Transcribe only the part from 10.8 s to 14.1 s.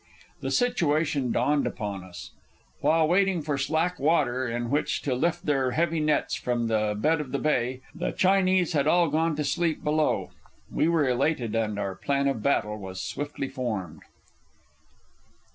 were elated, and our plan of battle was swiftly formed.